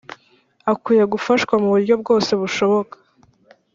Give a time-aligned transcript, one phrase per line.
[0.71, 2.95] akwiye gufashwa mu buryo bwose bushoboka